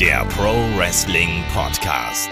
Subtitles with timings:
[0.00, 2.30] der Pro Wrestling Podcast.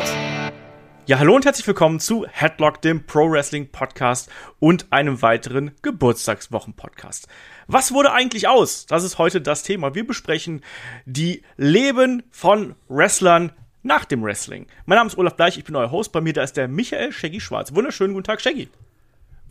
[1.07, 4.31] Ja, hallo und herzlich willkommen zu Headlock, dem Pro Wrestling Podcast
[4.61, 7.27] und einem weiteren Geburtstagswochen-Podcast.
[7.67, 8.85] Was wurde eigentlich aus?
[8.85, 9.95] Das ist heute das Thema.
[9.95, 10.61] Wir besprechen
[11.07, 13.53] die Leben von Wrestlern
[13.83, 14.67] nach dem Wrestling.
[14.85, 16.13] Mein Name ist Olaf Bleich, ich bin euer Host.
[16.13, 17.75] Bei mir da ist der Michael Shaggy Schwarz.
[17.75, 18.69] Wunderschönen guten Tag, Shaggy.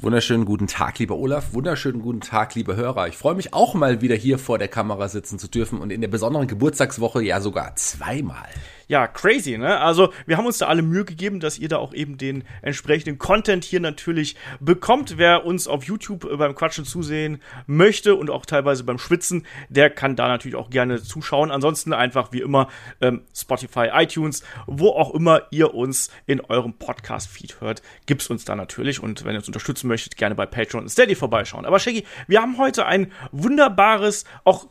[0.03, 1.53] Wunderschönen guten Tag, lieber Olaf.
[1.53, 3.07] Wunderschönen guten Tag, liebe Hörer.
[3.07, 6.01] Ich freue mich auch mal wieder hier vor der Kamera sitzen zu dürfen und in
[6.01, 8.49] der besonderen Geburtstagswoche ja sogar zweimal
[8.87, 9.79] ja, crazy, ne?
[9.79, 13.17] Also, wir haben uns da alle Mühe gegeben, dass ihr da auch eben den entsprechenden
[13.17, 15.17] Content hier natürlich bekommt.
[15.17, 19.89] Wer uns auf YouTube äh, beim Quatschen zusehen möchte und auch teilweise beim Schwitzen, der
[19.89, 21.51] kann da natürlich auch gerne zuschauen.
[21.51, 22.67] Ansonsten einfach wie immer
[23.01, 28.55] ähm, Spotify, iTunes, wo auch immer ihr uns in eurem Podcast-Feed hört, gibt's uns da
[28.55, 29.01] natürlich.
[29.01, 31.65] Und wenn ihr uns unterstützen möchtet, gerne bei Patreon und Steady vorbeischauen.
[31.65, 34.67] Aber Shaggy, wir haben heute ein wunderbares, auch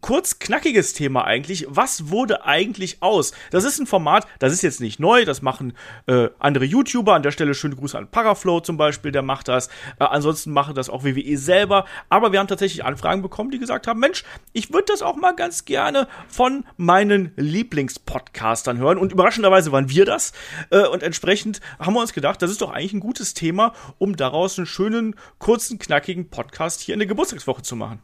[0.00, 1.66] kurz knackiges Thema eigentlich.
[1.68, 3.32] Was wurde eigentlich aus?
[3.50, 5.74] Das ist ein Format, das ist jetzt nicht neu, das machen
[6.06, 7.14] äh, andere YouTuber.
[7.14, 9.68] An der Stelle schöne Grüße an Paraflow zum Beispiel, der macht das.
[9.98, 11.84] Äh, ansonsten machen das auch WWE selber.
[12.08, 15.34] Aber wir haben tatsächlich Anfragen bekommen, die gesagt haben, Mensch, ich würde das auch mal
[15.34, 18.98] ganz gerne von meinen Lieblingspodcastern hören.
[18.98, 20.32] Und überraschenderweise waren wir das.
[20.70, 24.16] Äh, und entsprechend haben wir uns gedacht, das ist doch eigentlich ein gutes Thema, um
[24.16, 28.00] daraus einen schönen, kurzen, knackigen Podcast hier in der Geburtstagswoche zu machen.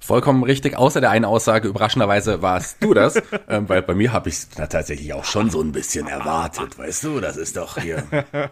[0.00, 4.28] Vollkommen richtig, außer der einen Aussage, überraschenderweise warst du das, ähm, weil bei mir habe
[4.28, 8.04] ich es tatsächlich auch schon so ein bisschen erwartet, weißt du, das ist doch hier.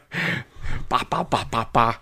[0.88, 1.96] Ba, ba, ba, ba, ba.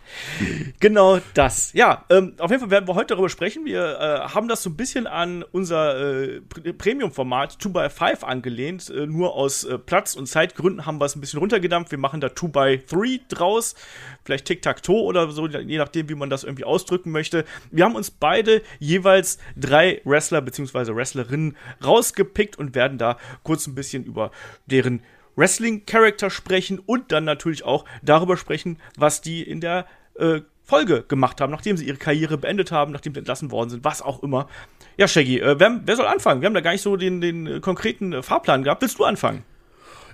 [0.80, 1.72] Genau das.
[1.72, 3.64] Ja, ähm, auf jeden Fall werden wir heute darüber sprechen.
[3.64, 8.90] Wir äh, haben das so ein bisschen an unser äh, Premium-Format 2x5 angelehnt.
[8.90, 11.90] Äh, nur aus äh, Platz- und Zeitgründen haben wir es ein bisschen runtergedampft.
[11.90, 13.74] Wir machen da 2x3 draus.
[14.24, 17.44] Vielleicht Tic-Tac-Toe oder so, je nachdem, wie man das irgendwie ausdrücken möchte.
[17.70, 20.94] Wir haben uns beide jeweils drei Wrestler bzw.
[20.94, 24.30] Wrestlerinnen rausgepickt und werden da kurz ein bisschen über
[24.66, 25.02] deren
[25.36, 29.86] Wrestling-Charakter sprechen und dann natürlich auch darüber sprechen, was die in der
[30.16, 33.84] äh, Folge gemacht haben, nachdem sie ihre Karriere beendet haben, nachdem sie entlassen worden sind,
[33.84, 34.48] was auch immer.
[34.96, 36.40] Ja, Shaggy, äh, wer, wer, soll anfangen?
[36.40, 38.80] Wir haben da gar nicht so den, den äh, konkreten äh, Fahrplan gehabt.
[38.82, 39.44] Willst du anfangen?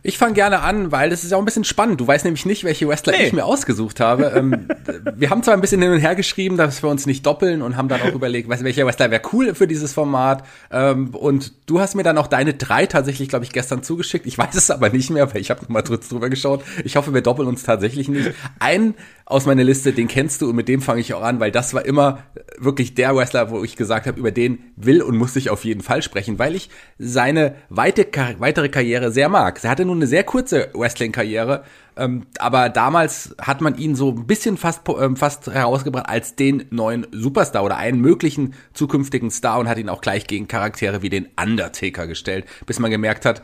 [0.03, 2.01] Ich fange gerne an, weil das ist ja auch ein bisschen spannend.
[2.01, 3.27] Du weißt nämlich nicht, welche Wrestler nee.
[3.27, 4.33] ich mir ausgesucht habe.
[4.35, 4.69] ähm,
[5.15, 7.77] wir haben zwar ein bisschen hin und her geschrieben, dass wir uns nicht doppeln und
[7.77, 10.45] haben dann auch überlegt, welcher Wrestler wäre cool für dieses Format.
[10.71, 14.27] Ähm, und du hast mir dann auch deine drei tatsächlich, glaube ich, gestern zugeschickt.
[14.27, 16.63] Ich weiß es aber nicht mehr, weil ich habe nochmal drüber geschaut.
[16.85, 18.33] Ich hoffe, wir doppeln uns tatsächlich nicht.
[18.59, 18.95] Ein
[19.27, 21.73] aus meiner Liste, den kennst du und mit dem fange ich auch an, weil das
[21.73, 22.25] war immer
[22.59, 25.83] wirklich der Wrestler, wo ich gesagt habe, über den will und muss ich auf jeden
[25.83, 26.69] Fall sprechen, weil ich
[26.99, 28.07] seine weite,
[28.39, 29.63] weitere Karriere sehr mag.
[29.63, 31.65] Er hatte nun eine sehr kurze Wrestling-Karriere,
[31.97, 36.65] ähm, aber damals hat man ihn so ein bisschen fast, ähm, fast herausgebracht als den
[36.71, 41.11] neuen Superstar oder einen möglichen zukünftigen Star und hat ihn auch gleich gegen Charaktere wie
[41.11, 43.43] den Undertaker gestellt, bis man gemerkt hat,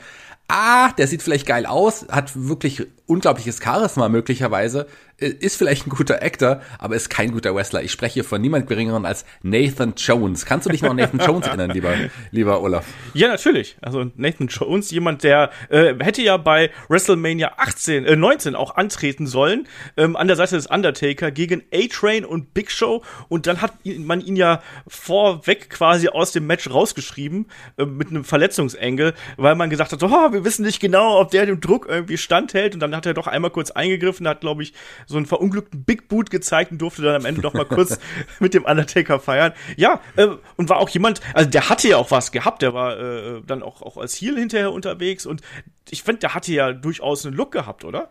[0.49, 4.87] ah, der sieht vielleicht geil aus, hat wirklich unglaubliches Charisma möglicherweise,
[5.19, 7.83] äh, ist vielleicht ein guter Actor, aber ist kein guter Wrestler.
[7.83, 10.45] Ich spreche hier von niemand geringeren als Nathan Jones.
[10.45, 11.95] Kannst du dich noch an Nathan Jones erinnern, lieber,
[12.31, 12.85] lieber Olaf?
[13.15, 13.77] Ja, natürlich.
[13.81, 19.27] Also Nathan Jones, jemand, der äh, hätte ja bei WrestleMania 18, äh, 19 auch antreten
[19.27, 23.03] sollen, ähm, an der Seite des Undertaker gegen A-Train und Big Show.
[23.29, 27.47] Und dann hat man ihn ja vorweg quasi aus dem Match rausgeschrieben,
[27.79, 31.31] äh, mit einem Verletzungsengel, weil man gesagt hat, so, oh, wir wissen nicht genau, ob
[31.31, 32.75] der dem Druck irgendwie standhält.
[32.75, 34.73] Und dann hat er doch einmal kurz eingegriffen, hat, glaube ich,
[35.07, 37.99] so einen verunglückten Big Boot gezeigt und durfte dann am Ende doch mal kurz
[38.41, 39.53] mit dem Undertaker feiern.
[39.77, 42.99] Ja, äh, und war auch jemand, also der hatte ja auch was gehabt, der war
[42.99, 45.43] äh, dann auch, auch als Heel hinterher unterwegs und
[45.91, 48.11] ich finde, der hatte ja durchaus einen Look gehabt, oder?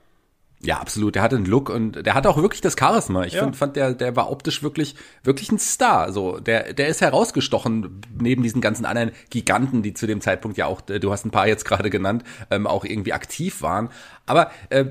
[0.65, 1.15] Ja, absolut.
[1.15, 3.23] Der hatte einen Look und der hatte auch wirklich das Charisma.
[3.25, 3.43] Ich ja.
[3.43, 6.11] find, fand, der, der war optisch wirklich, wirklich ein Star.
[6.11, 10.65] So, der, der ist herausgestochen neben diesen ganzen anderen Giganten, die zu dem Zeitpunkt ja
[10.65, 13.89] auch, du hast ein paar jetzt gerade genannt, ähm, auch irgendwie aktiv waren.
[14.25, 14.85] Aber äh,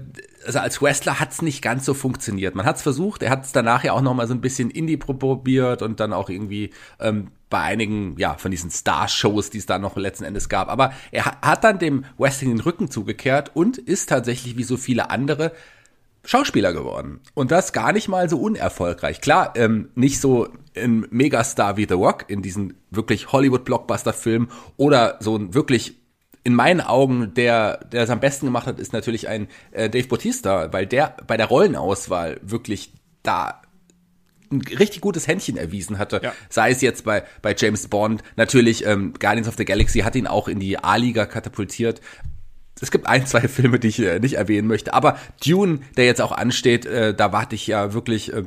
[0.46, 2.54] also als Wrestler hat's nicht ganz so funktioniert.
[2.54, 5.82] Man hat's versucht, er hat's danach ja auch noch mal so ein bisschen Indie probiert
[5.82, 6.70] und dann auch irgendwie
[7.00, 10.68] ähm, bei einigen, ja, von diesen Star-Shows, die es da noch letzten Endes gab.
[10.68, 15.10] Aber er hat dann dem Wrestling den Rücken zugekehrt und ist tatsächlich wie so viele
[15.10, 15.52] andere
[16.24, 17.20] Schauspieler geworden.
[17.34, 19.20] Und das gar nicht mal so unerfolgreich.
[19.20, 25.36] Klar, ähm, nicht so ein Megastar wie The Rock in diesen wirklich Hollywood-Blockbuster-Filmen oder so
[25.36, 25.96] ein wirklich
[26.44, 30.06] in meinen Augen, der, der es am besten gemacht hat, ist natürlich ein äh, Dave
[30.08, 32.92] Bautista, weil der bei der Rollenauswahl wirklich
[33.22, 33.62] da
[34.52, 36.20] ein richtig gutes Händchen erwiesen hatte.
[36.22, 36.32] Ja.
[36.50, 40.26] Sei es jetzt bei, bei James Bond, natürlich ähm, Guardians of the Galaxy hat ihn
[40.26, 42.00] auch in die A-Liga katapultiert.
[42.80, 46.20] Es gibt ein, zwei Filme, die ich äh, nicht erwähnen möchte, aber Dune, der jetzt
[46.20, 48.44] auch ansteht, äh, da warte ich ja wirklich, äh,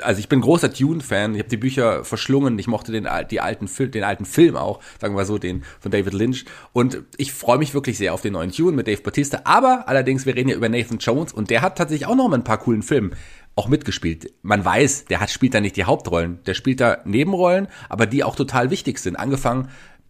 [0.00, 3.68] also ich bin großer Dune-Fan, ich habe die Bücher verschlungen, ich mochte den, die alten
[3.68, 6.46] Film, den alten Film auch, sagen wir so, den von David Lynch.
[6.72, 10.24] Und ich freue mich wirklich sehr auf den neuen Dune mit Dave Bautista, aber allerdings,
[10.24, 12.58] wir reden ja über Nathan Jones und der hat tatsächlich auch noch mal ein paar
[12.58, 13.14] coolen Filmen
[13.56, 14.32] auch mitgespielt.
[14.42, 18.22] Man weiß, der hat spielt da nicht die Hauptrollen, der spielt da Nebenrollen, aber die
[18.22, 19.16] auch total wichtig sind.
[19.16, 19.68] Angefangen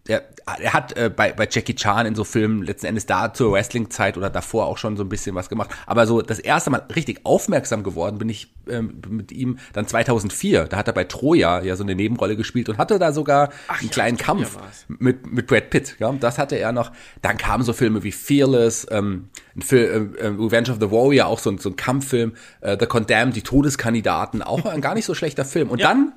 [0.09, 0.23] er,
[0.59, 4.17] er hat äh, bei, bei Jackie Chan in so Filmen letzten Endes da zur Wrestling-Zeit
[4.17, 5.69] oder davor auch schon so ein bisschen was gemacht.
[5.85, 10.65] Aber so das erste Mal richtig aufmerksam geworden bin ich ähm, mit ihm dann 2004.
[10.65, 13.79] Da hat er bei Troja ja so eine Nebenrolle gespielt und hatte da sogar Ach,
[13.79, 14.57] einen ja, kleinen Kampf
[14.87, 15.95] mit, mit Brad Pitt.
[15.99, 16.91] Ja, das hatte er noch.
[17.21, 21.27] Dann kamen so Filme wie Fearless, ähm, ein Film, äh, äh, Revenge of the Warrior,
[21.27, 25.05] auch so, ein so ein Kampffilm, äh, The Condemned, die Todeskandidaten, auch ein gar nicht
[25.05, 25.69] so schlechter Film.
[25.69, 25.89] Und ja.
[25.89, 26.13] dann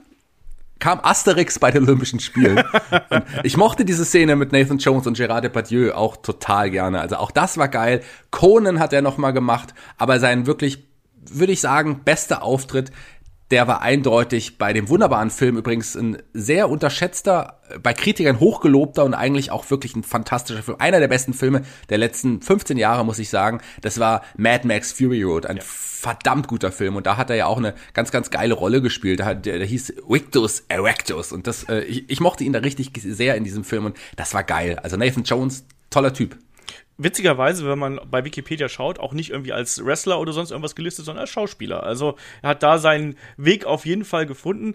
[0.81, 2.65] kam Asterix bei den Olympischen Spielen.
[3.44, 7.00] ich mochte diese Szene mit Nathan Jones und Gerard Depardieu auch total gerne.
[7.00, 8.00] Also auch das war geil.
[8.31, 10.88] Conan hat er noch mal gemacht, aber sein wirklich,
[11.23, 12.91] würde ich sagen, bester Auftritt
[13.50, 19.14] der war eindeutig bei dem wunderbaren Film übrigens ein sehr unterschätzter, bei Kritikern hochgelobter und
[19.14, 20.76] eigentlich auch wirklich ein fantastischer Film.
[20.79, 23.61] Einer der besten Filme der letzten 15 Jahre, muss ich sagen.
[23.81, 25.62] Das war Mad Max Fury Road, ein ja.
[25.64, 26.94] verdammt guter Film.
[26.94, 29.19] Und da hat er ja auch eine ganz, ganz geile Rolle gespielt.
[29.19, 31.32] Der, der, der hieß Victus Erectus.
[31.32, 34.32] Und das, äh, ich, ich mochte ihn da richtig sehr in diesem Film und das
[34.32, 34.79] war geil.
[34.82, 36.37] Also Nathan Jones, toller Typ
[37.02, 41.06] witzigerweise, wenn man bei Wikipedia schaut, auch nicht irgendwie als Wrestler oder sonst irgendwas gelistet,
[41.06, 41.82] sondern als Schauspieler.
[41.82, 44.75] Also er hat da seinen Weg auf jeden Fall gefunden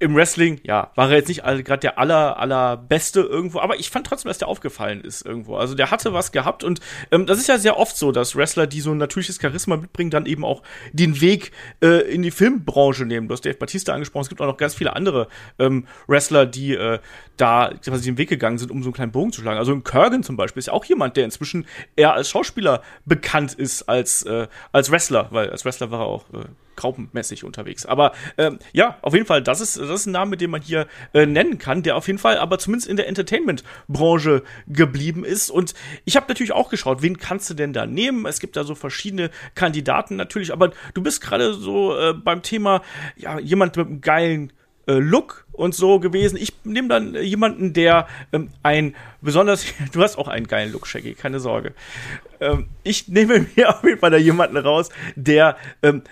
[0.00, 4.06] im Wrestling, ja, war er jetzt nicht gerade der aller, allerbeste irgendwo, aber ich fand
[4.06, 5.56] trotzdem, dass der aufgefallen ist irgendwo.
[5.56, 6.80] Also der hatte was gehabt und
[7.10, 10.10] ähm, das ist ja sehr oft so, dass Wrestler, die so ein natürliches Charisma mitbringen,
[10.10, 10.62] dann eben auch
[10.92, 11.50] den Weg
[11.82, 13.26] äh, in die Filmbranche nehmen.
[13.26, 15.26] Du hast Dave Batista angesprochen, es gibt auch noch ganz viele andere
[15.58, 17.00] ähm, Wrestler, die äh,
[17.36, 19.58] da quasi den Weg gegangen sind, um so einen kleinen Bogen zu schlagen.
[19.58, 21.66] Also ein Kurgan zum Beispiel ist ja auch jemand, der inzwischen
[21.96, 26.24] eher als Schauspieler bekannt ist als, äh, als Wrestler, weil als Wrestler war er auch
[26.32, 26.44] äh,
[26.78, 27.84] graupenmäßig unterwegs.
[27.84, 30.86] Aber ähm, ja, auf jeden Fall, das ist, das ist ein Name, den man hier
[31.12, 35.50] äh, nennen kann, der auf jeden Fall aber zumindest in der Entertainment-Branche geblieben ist.
[35.50, 38.26] Und ich habe natürlich auch geschaut, wen kannst du denn da nehmen?
[38.26, 42.82] Es gibt da so verschiedene Kandidaten natürlich, aber du bist gerade so äh, beim Thema,
[43.16, 44.52] ja, jemand mit einem geilen
[44.88, 46.38] äh, Look und so gewesen.
[46.40, 51.14] Ich nehme dann jemanden, der ähm, ein besonders, du hast auch einen geilen Look, Shaggy,
[51.14, 51.74] keine Sorge.
[52.40, 56.02] Ähm, ich nehme mir auf jeden Fall da jemanden raus, der ähm,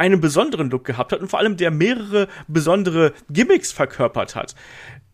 [0.00, 4.54] einen besonderen Look gehabt hat und vor allem der mehrere besondere Gimmicks verkörpert hat.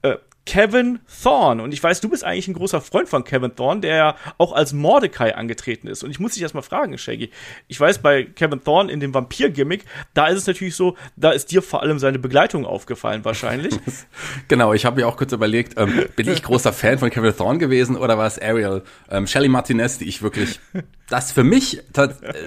[0.03, 0.15] Äh,
[0.47, 1.61] Kevin Thorne.
[1.61, 4.53] Und ich weiß, du bist eigentlich ein großer Freund von Kevin Thorne, der ja auch
[4.53, 6.05] als Mordecai angetreten ist.
[6.05, 7.31] Und ich muss dich erstmal fragen, Shaggy.
[7.67, 9.85] Ich weiß, bei Kevin Thorne in dem Vampir-Gimmick,
[10.15, 13.75] da ist es natürlich so, da ist dir vor allem seine Begleitung aufgefallen, wahrscheinlich.
[14.47, 17.59] genau, ich habe mir auch kurz überlegt, ähm, bin ich großer Fan von Kevin Thorne
[17.59, 18.85] gewesen oder war es Ariel?
[19.11, 20.61] Ähm, Shelly Martinez, die ich wirklich,
[21.09, 21.83] das für mich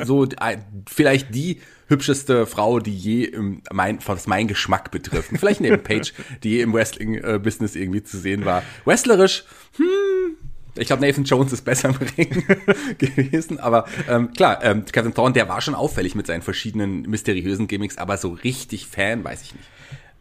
[0.05, 0.57] so äh,
[0.87, 1.59] vielleicht die
[1.89, 5.31] hübscheste Frau, die je im, mein, was mein Geschmack betrifft.
[5.37, 6.11] vielleicht neben Paige,
[6.43, 8.63] die je im Wrestling-Business irgendwie zu sehen war.
[8.85, 9.43] Wrestlerisch,
[9.75, 10.37] hm,
[10.75, 12.45] ich glaube, Nathan Jones ist besser im Ring
[12.97, 17.67] gewesen, aber ähm, klar, ähm, Kevin Thorne, der war schon auffällig mit seinen verschiedenen mysteriösen
[17.67, 19.67] Gimmicks, aber so richtig Fan weiß ich nicht.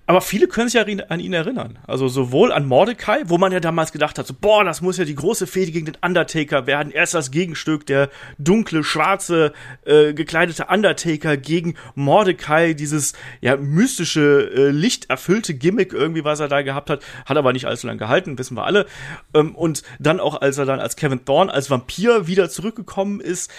[0.08, 1.78] Aber viele können sich ja an ihn erinnern.
[1.86, 5.04] Also sowohl an Mordecai, wo man ja damals gedacht hat, so, boah, das muss ja
[5.04, 6.90] die große Fehde gegen den Undertaker werden.
[6.90, 8.08] Erst das Gegenstück, der
[8.38, 9.52] dunkle, schwarze,
[9.84, 16.62] äh, gekleidete Undertaker gegen Mordecai, dieses ja mystische, äh, lichterfüllte Gimmick irgendwie, was er da
[16.62, 17.02] gehabt hat.
[17.26, 18.86] Hat aber nicht allzu lange gehalten, wissen wir alle.
[19.34, 23.50] Ähm, und dann auch, als er dann als Kevin Thorne, als Vampir wieder zurückgekommen ist,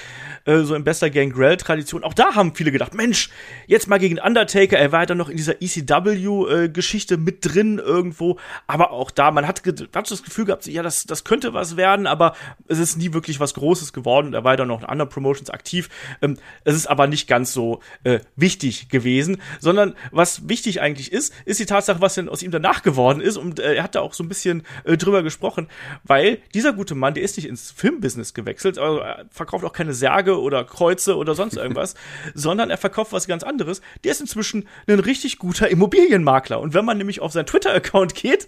[0.46, 2.04] äh, so in bester Gangrel-Tradition.
[2.04, 3.30] Auch da haben viele gedacht, Mensch,
[3.68, 4.80] jetzt mal gegen Undertaker.
[4.80, 5.62] Er war ja dann noch in dieser
[6.48, 8.38] ECW-Geschichte mit drin irgendwo.
[8.68, 12.08] Aber auch da, man hat, hat das Gefühl gehabt, ja, das, das könnte was werden,
[12.08, 12.36] aber
[12.68, 14.34] es ist nie wirklich was Großes geworden.
[14.34, 15.90] Er war dann noch in anderen Promotions aktiv.
[16.22, 21.34] Ähm, es ist aber nicht ganz so äh, wichtig gewesen, sondern was wichtig eigentlich ist,
[21.46, 23.38] ist die Tatsache, was denn aus ihm danach geworden ist.
[23.38, 25.68] Und äh, er hat da auch so ein bisschen äh, drüber gesprochen,
[26.04, 29.94] weil dieser gute Mann, der ist nicht ins Filmbusiness gewechselt, also er verkauft auch keine
[29.94, 31.96] Särge oder Kreuze oder sonst irgendwas,
[32.34, 33.82] sondern er verkauft was ganz anderes.
[34.04, 35.70] Der ist inzwischen ein richtig guter
[36.30, 36.60] Immobilienmakler.
[36.60, 38.48] Und wenn man nämlich auf seinen Twitter-Account geht,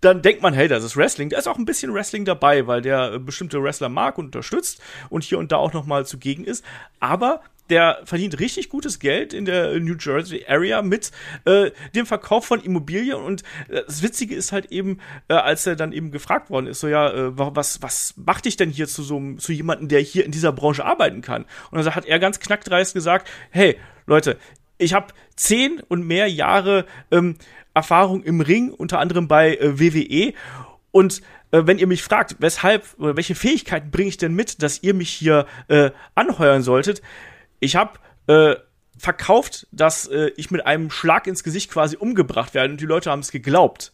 [0.00, 1.30] dann denkt man, hey, das ist Wrestling.
[1.30, 4.80] Da ist auch ein bisschen Wrestling dabei, weil der bestimmte Wrestler mag und unterstützt
[5.10, 6.64] und hier und da auch noch mal zugegen ist.
[7.00, 11.10] Aber der verdient richtig gutes Geld in der New Jersey Area mit
[11.44, 13.20] äh, dem Verkauf von Immobilien.
[13.20, 16.80] Und äh, das Witzige ist halt eben, äh, als er dann eben gefragt worden ist,
[16.80, 20.24] so ja, äh, was, was macht dich denn hier zu so zu jemandem, der hier
[20.24, 21.44] in dieser Branche arbeiten kann?
[21.70, 24.38] Und dann hat er ganz knackdreist gesagt, hey, Leute,
[24.78, 27.36] ich habe zehn und mehr Jahre ähm,
[27.74, 30.32] Erfahrung im Ring, unter anderem bei äh, WWE.
[30.90, 31.20] Und
[31.50, 34.94] äh, wenn ihr mich fragt, weshalb oder welche Fähigkeiten bringe ich denn mit, dass ihr
[34.94, 37.02] mich hier äh, anheuern solltet,
[37.60, 38.56] ich habe äh,
[38.98, 43.10] verkauft, dass äh, ich mit einem Schlag ins Gesicht quasi umgebracht werde und die Leute
[43.10, 43.92] haben es geglaubt.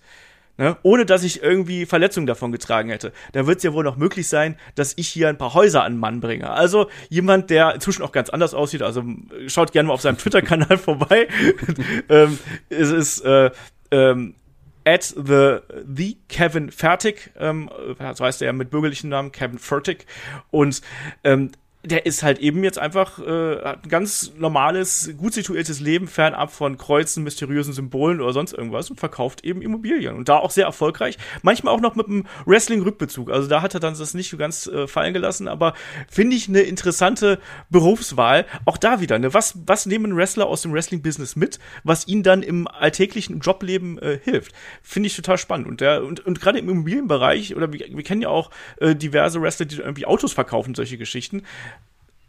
[0.56, 0.76] Ne?
[0.82, 3.12] Ohne dass ich irgendwie Verletzungen davon getragen hätte.
[3.32, 5.98] Da wird es ja wohl noch möglich sein, dass ich hier ein paar Häuser an
[5.98, 6.50] Mann bringe.
[6.50, 9.02] Also jemand, der inzwischen auch ganz anders aussieht, also
[9.48, 11.26] schaut gerne mal auf seinem Twitter-Kanal vorbei.
[12.08, 13.50] ähm, es ist äh,
[13.90, 14.36] ähm,
[14.84, 15.58] at the,
[15.92, 17.70] the Kevin Fertig, ähm,
[18.14, 20.06] so heißt er ja mit bürgerlichen Namen, Kevin Fertig.
[20.50, 20.82] Und
[21.24, 21.50] ähm,
[21.84, 26.50] der ist halt eben jetzt einfach äh, hat ein ganz normales, gut situiertes Leben, fernab
[26.50, 30.16] von Kreuzen, mysteriösen Symbolen oder sonst irgendwas und verkauft eben Immobilien.
[30.16, 31.18] Und da auch sehr erfolgreich.
[31.42, 33.30] Manchmal auch noch mit einem Wrestling-Rückbezug.
[33.30, 35.74] Also da hat er dann das nicht so ganz äh, fallen gelassen, aber
[36.10, 37.38] finde ich eine interessante
[37.68, 38.46] Berufswahl.
[38.64, 39.34] Auch da wieder, ne?
[39.34, 44.18] Was, was nehmen Wrestler aus dem Wrestling-Business mit, was ihnen dann im alltäglichen Jobleben äh,
[44.22, 44.54] hilft?
[44.82, 45.66] Finde ich total spannend.
[45.66, 49.42] Und, der, und, und gerade im Immobilienbereich, oder wir, wir kennen ja auch äh, diverse
[49.42, 51.42] Wrestler, die irgendwie Autos verkaufen, solche Geschichten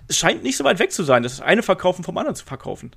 [0.08, 2.92] es scheint nicht so weit weg zu sein, das eine verkaufen vom anderen zu verkaufen.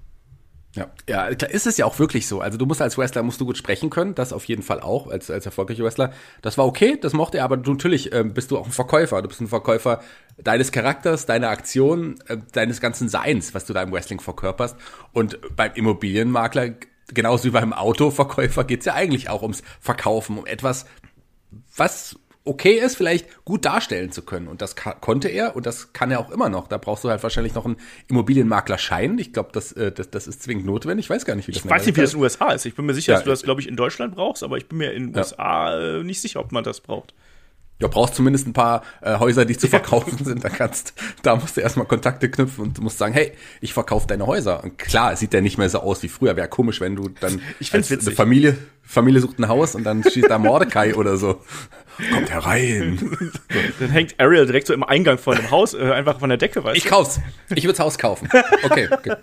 [0.75, 2.41] Ja, ja, ist es ja auch wirklich so.
[2.41, 5.09] Also du musst als Wrestler musst du gut sprechen können, das auf jeden Fall auch
[5.09, 6.13] als als erfolgreicher Wrestler.
[6.43, 9.23] Das war okay, das mochte er, aber du, natürlich äh, bist du auch ein Verkäufer.
[9.23, 10.01] Du bist ein Verkäufer
[10.37, 14.77] deines Charakters, deiner Aktion, äh, deines ganzen Seins, was du da im Wrestling verkörperst.
[15.13, 16.75] Und beim Immobilienmakler
[17.09, 20.87] genauso wie beim Autoverkäufer geht's ja eigentlich auch ums Verkaufen, um etwas,
[21.75, 22.17] was
[22.49, 24.49] okay ist, vielleicht gut darstellen zu können.
[24.49, 26.67] Und das konnte er und das kann er auch immer noch.
[26.67, 27.77] Da brauchst du halt wahrscheinlich noch einen
[28.09, 29.19] Immobilienmaklerschein.
[29.19, 31.07] Ich glaube, das, äh, das, das ist zwingend notwendig.
[31.07, 32.65] Ich weiß gar nicht, wie das Ich weiß nicht, wie das in den USA ist.
[32.65, 34.69] Ich bin mir sicher, ja, dass du das, glaube ich, in Deutschland brauchst, aber ich
[34.69, 35.21] bin mir in den ja.
[35.21, 37.15] USA äh, nicht sicher, ob man das braucht.
[37.81, 40.45] Ja, brauchst zumindest ein paar äh, Häuser, die zu verkaufen sind.
[40.45, 44.07] Da kannst, da musst du erstmal Kontakte knüpfen und du musst sagen, hey, ich verkaufe
[44.07, 44.65] deine Häuser.
[44.65, 46.37] Und klar, sieht der nicht mehr so aus wie früher.
[46.37, 48.15] Wäre komisch, wenn du dann ich als witzig.
[48.15, 51.43] Familie, Familie sucht ein Haus und dann steht da Mordecai oder so.
[52.13, 53.19] Kommt herein.
[53.81, 56.63] Dann hängt Ariel direkt so im Eingang von dem Haus, äh, einfach von der Decke,
[56.63, 57.21] weißt Ich kauf's.
[57.53, 58.29] Ich würd's Haus kaufen.
[58.63, 58.89] Okay.
[58.89, 59.17] okay.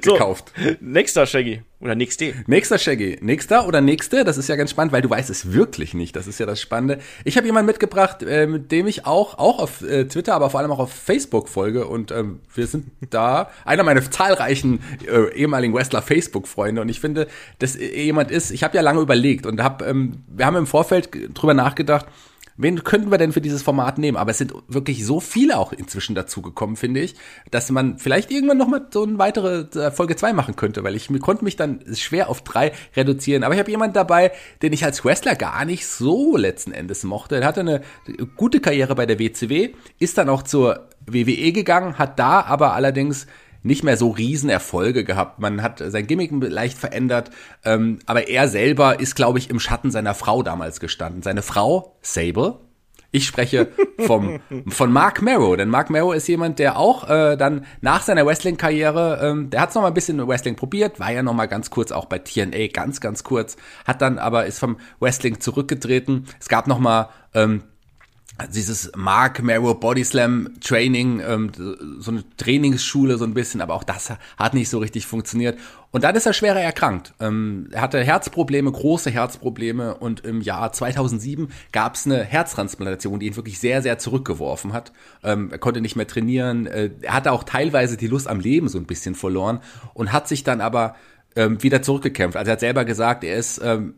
[0.00, 0.52] Gekauft.
[0.56, 1.62] So, nächster Shaggy.
[1.84, 2.32] Oder nächste.
[2.46, 3.18] Nächster Shaggy.
[3.20, 4.24] Nächster oder nächste?
[4.24, 6.16] Das ist ja ganz spannend, weil du weißt es wirklich nicht.
[6.16, 6.98] Das ist ja das Spannende.
[7.24, 10.60] Ich habe jemanden mitgebracht, äh, mit dem ich auch, auch auf äh, Twitter, aber vor
[10.60, 11.86] allem auch auf Facebook folge.
[11.86, 16.80] Und ähm, wir sind da einer meiner zahlreichen äh, ehemaligen Wrestler-Facebook-Freunde.
[16.80, 20.46] Und ich finde, dass jemand ist, ich habe ja lange überlegt und hab, ähm, wir
[20.46, 22.06] haben im Vorfeld drüber nachgedacht,
[22.56, 24.16] wen könnten wir denn für dieses Format nehmen?
[24.16, 27.14] Aber es sind wirklich so viele auch inzwischen dazugekommen, finde ich,
[27.50, 30.94] dass man vielleicht irgendwann noch mal so eine weitere äh, Folge 2 machen könnte, weil
[30.94, 33.44] ich mir konnte mich dann schwer auf drei reduzieren.
[33.44, 34.32] Aber ich habe jemanden dabei,
[34.62, 37.36] den ich als Wrestler gar nicht so letzten Endes mochte.
[37.36, 37.82] Er hatte eine
[38.36, 43.26] gute Karriere bei der WCW, ist dann auch zur WWE gegangen, hat da aber allerdings
[43.64, 45.40] nicht mehr so Riesenerfolge gehabt.
[45.40, 47.30] Man hat sein Gimmick leicht verändert,
[47.64, 51.22] ähm, aber er selber ist, glaube ich, im Schatten seiner Frau damals gestanden.
[51.22, 52.60] Seine Frau, Sable,
[53.14, 53.68] ich spreche
[54.06, 58.26] vom, von Mark Marrow, denn Mark Marrow ist jemand, der auch äh, dann nach seiner
[58.26, 61.46] Wrestling-Karriere, ähm, der hat es noch mal ein bisschen Wrestling probiert, war ja noch mal
[61.46, 63.56] ganz kurz auch bei TNA, ganz, ganz kurz,
[63.86, 66.26] hat dann aber ist vom Wrestling zurückgetreten.
[66.40, 67.62] Es gab noch mal ähm,
[68.52, 71.52] dieses Mark Marrow Body Slam Training, ähm,
[72.00, 75.56] so eine Trainingsschule so ein bisschen, aber auch das hat nicht so richtig funktioniert.
[75.92, 77.14] Und dann ist er schwerer erkrankt.
[77.20, 83.26] Ähm, er hatte Herzprobleme, große Herzprobleme und im Jahr 2007 gab es eine Herztransplantation, die
[83.26, 84.92] ihn wirklich sehr, sehr zurückgeworfen hat.
[85.22, 86.66] Ähm, er konnte nicht mehr trainieren.
[86.66, 89.60] Äh, er hatte auch teilweise die Lust am Leben so ein bisschen verloren
[89.92, 90.96] und hat sich dann aber
[91.36, 92.36] ähm, wieder zurückgekämpft.
[92.36, 93.94] Also er hat selber gesagt, er ist ähm,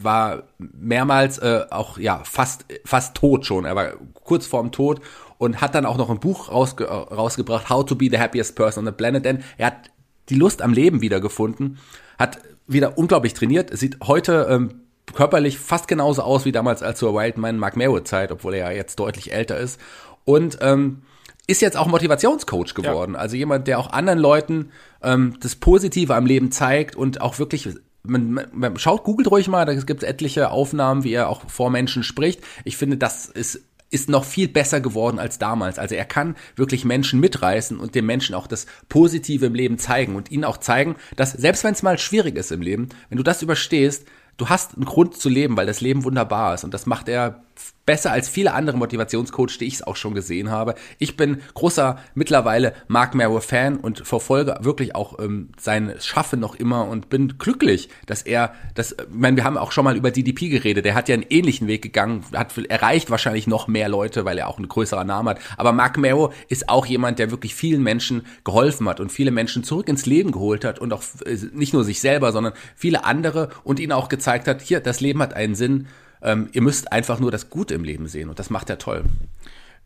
[0.00, 3.64] war mehrmals äh, auch ja fast fast tot schon.
[3.64, 5.00] Er war kurz vorm Tod
[5.38, 8.86] und hat dann auch noch ein Buch rausge rausgebracht, How to be the happiest person
[8.86, 9.24] on the planet.
[9.24, 9.90] Denn er hat
[10.28, 11.78] die Lust am Leben wiedergefunden,
[12.18, 14.82] hat wieder unglaublich trainiert, sieht heute ähm,
[15.14, 18.76] körperlich fast genauso aus wie damals als zur Wildman Mark Merritt Zeit, obwohl er ja
[18.76, 19.80] jetzt deutlich älter ist
[20.24, 21.02] und ähm,
[21.46, 23.14] ist jetzt auch Motivationscoach geworden.
[23.14, 23.20] Ja.
[23.20, 24.70] Also jemand, der auch anderen Leuten
[25.02, 27.70] ähm, das Positive am Leben zeigt und auch wirklich
[28.02, 31.70] man, man schaut, googelt ruhig mal, da gibt es etliche Aufnahmen, wie er auch vor
[31.70, 32.40] Menschen spricht.
[32.64, 35.78] Ich finde, das ist ist noch viel besser geworden als damals.
[35.78, 40.14] Also er kann wirklich Menschen mitreißen und den Menschen auch das Positive im Leben zeigen
[40.14, 43.24] und ihnen auch zeigen, dass selbst wenn es mal schwierig ist im Leben, wenn du
[43.24, 46.86] das überstehst, du hast einen Grund zu leben, weil das Leben wunderbar ist und das
[46.86, 47.44] macht er
[47.88, 50.74] besser als viele andere Motivationscoach, die ich es auch schon gesehen habe.
[50.98, 56.54] Ich bin großer mittlerweile Mark Marrow Fan und verfolge wirklich auch ähm, sein Schaffen noch
[56.54, 60.10] immer und bin glücklich, dass er das, ich meine, wir haben auch schon mal über
[60.10, 64.26] DDP geredet, der hat ja einen ähnlichen Weg gegangen, hat erreicht wahrscheinlich noch mehr Leute,
[64.26, 67.54] weil er auch ein größerer Name hat, aber Mark Marrow ist auch jemand, der wirklich
[67.54, 71.38] vielen Menschen geholfen hat und viele Menschen zurück ins Leben geholt hat und auch äh,
[71.54, 75.22] nicht nur sich selber, sondern viele andere und ihnen auch gezeigt hat, hier, das Leben
[75.22, 75.86] hat einen Sinn,
[76.22, 79.04] Ähm, ihr müsst einfach nur das Gute im Leben sehen und das macht er toll.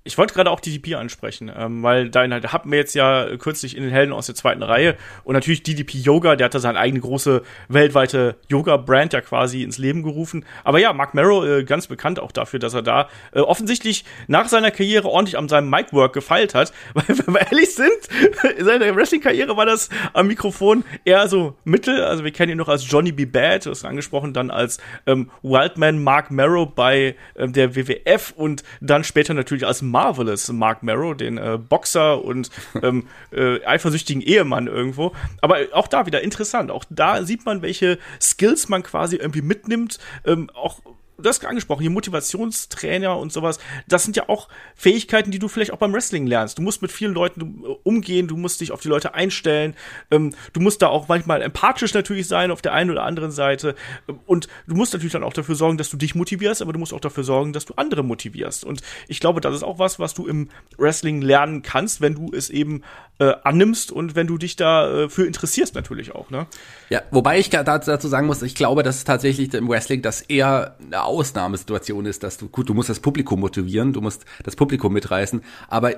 [0.05, 3.85] Ich wollte gerade auch DDP ansprechen, ähm, weil da hatten wir jetzt ja kürzlich in
[3.85, 7.01] den Helden aus der zweiten Reihe und natürlich DDP Yoga, der hat da seine eigene
[7.01, 10.45] große weltweite Yoga-Brand ja quasi ins Leben gerufen.
[10.65, 14.49] Aber ja, Mark Merrow äh, ganz bekannt auch dafür, dass er da äh, offensichtlich nach
[14.49, 16.73] seiner Karriere ordentlich an seinem Mic-Work gefeilt hat.
[16.95, 17.93] Weil, wenn wir ehrlich sind,
[18.59, 22.03] in seiner Wrestling-Karriere war das am Mikrofon eher so mittel.
[22.03, 23.25] Also wir kennen ihn noch als Johnny B.
[23.25, 28.65] Bad, du hast angesprochen, dann als ähm, Wildman Mark Merrow bei ähm, der WWF und
[28.81, 32.51] dann später natürlich als Marvelous Mark Marrow, den äh, Boxer und
[32.83, 35.13] ähm, äh, eifersüchtigen Ehemann irgendwo.
[35.41, 36.71] Aber auch da wieder interessant.
[36.71, 39.99] Auch da sieht man, welche Skills man quasi irgendwie mitnimmt.
[40.27, 40.81] Ähm, auch
[41.23, 45.73] du hast angesprochen, hier Motivationstrainer und sowas, das sind ja auch Fähigkeiten, die du vielleicht
[45.73, 46.59] auch beim Wrestling lernst.
[46.59, 49.75] Du musst mit vielen Leuten äh, umgehen, du musst dich auf die Leute einstellen,
[50.11, 53.75] ähm, du musst da auch manchmal empathisch natürlich sein auf der einen oder anderen Seite
[54.09, 56.79] ähm, und du musst natürlich dann auch dafür sorgen, dass du dich motivierst, aber du
[56.79, 58.65] musst auch dafür sorgen, dass du andere motivierst.
[58.65, 62.33] Und ich glaube, das ist auch was, was du im Wrestling lernen kannst, wenn du
[62.35, 62.83] es eben
[63.19, 66.31] äh, annimmst und wenn du dich dafür äh, interessierst natürlich auch.
[66.31, 66.47] Ne?
[66.89, 70.77] Ja, wobei ich dazu sagen muss, ich glaube, dass tatsächlich im Wrestling das eher
[71.13, 75.43] Ausnahmesituation ist, dass du, gut, du musst das Publikum motivieren, du musst das Publikum mitreißen,
[75.69, 75.95] aber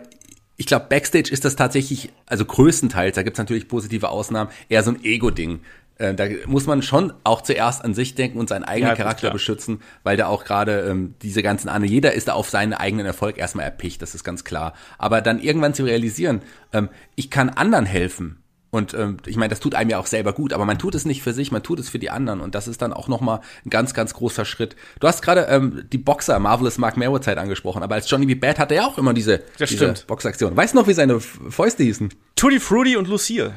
[0.56, 4.92] ich glaube, Backstage ist das tatsächlich, also größtenteils, da gibt's natürlich positive Ausnahmen, eher so
[4.92, 5.60] ein Ego-Ding.
[5.96, 9.30] Äh, da muss man schon auch zuerst an sich denken und seinen eigenen ja, Charakter
[9.30, 13.06] beschützen, weil da auch gerade ähm, diese ganzen Anne, jeder ist da auf seinen eigenen
[13.06, 14.74] Erfolg erstmal erpicht, das ist ganz klar.
[14.98, 16.42] Aber dann irgendwann zu realisieren,
[16.72, 18.43] ähm, ich kann anderen helfen,
[18.74, 21.04] und ähm, ich meine, das tut einem ja auch selber gut, aber man tut es
[21.04, 22.40] nicht für sich, man tut es für die anderen.
[22.40, 24.74] Und das ist dann auch nochmal ein ganz, ganz großer Schritt.
[24.98, 28.34] Du hast gerade ähm, die Boxer Marvelous Mark Merrow Zeit angesprochen, aber als Johnny B.
[28.34, 30.56] Bad hatte er auch immer diese, das diese Boxaktion.
[30.56, 32.12] Weißt du noch, wie seine Fäuste hießen?
[32.34, 33.54] Tutti Fruity und Lucille.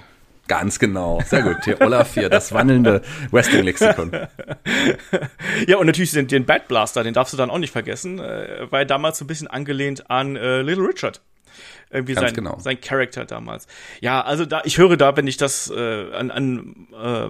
[0.48, 1.20] Ganz genau.
[1.26, 1.58] Sehr gut.
[1.66, 4.12] Hier Olaf hier, das wandelnde Wrestling-Lexikon.
[5.68, 8.68] ja, und natürlich den, den Bad Blaster, den darfst du dann auch nicht vergessen, äh,
[8.70, 11.22] weil damals so ein bisschen angelehnt an äh, Little Richard
[11.90, 12.60] irgendwie Ganz sein, genau.
[12.60, 13.68] sein Charakter damals.
[14.02, 17.30] Ja, also da, ich höre da, wenn ich das äh, an, an äh,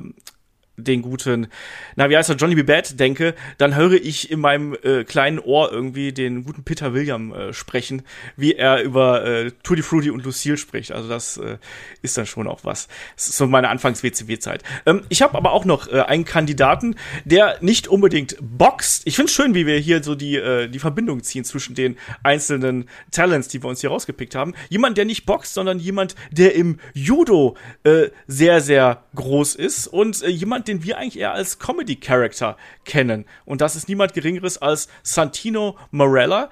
[0.78, 1.48] den guten,
[1.96, 2.62] na, wie heißt er, Johnny B.
[2.62, 7.34] Bad denke, dann höre ich in meinem äh, kleinen Ohr irgendwie den guten Peter William
[7.34, 8.04] äh, sprechen,
[8.36, 10.92] wie er über äh, Tutti Frutti und Lucille spricht.
[10.92, 11.58] Also das äh,
[12.04, 12.88] ist dann schon auch was.
[13.16, 14.64] Das ist so meine Anfangs-WCW-Zeit.
[14.86, 19.02] Ähm, ich habe aber auch noch äh, einen Kandidaten, der nicht unbedingt boxt.
[19.06, 21.98] Ich finde es schön, wie wir hier so die, äh, die Verbindung ziehen zwischen den
[22.22, 24.54] einzelnen Talents, die wir uns hier rausgepickt haben.
[24.70, 30.22] Jemand, der nicht boxt, sondern jemand, der im Judo äh, sehr, sehr groß ist und
[30.22, 33.26] äh, jemand, den wir eigentlich eher als Comedy-Character kennen.
[33.46, 36.50] Und das ist niemand Geringeres als Santino Morella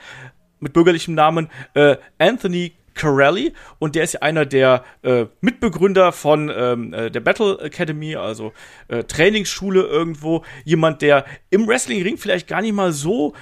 [0.59, 6.49] mit bürgerlichem Namen äh, Anthony Corelli und der ist ja einer der äh, Mitbegründer von
[6.55, 8.53] ähm, äh, der Battle Academy, also
[8.87, 10.43] äh, Trainingsschule irgendwo.
[10.63, 13.33] Jemand, der im Wrestling-Ring vielleicht gar nicht mal so,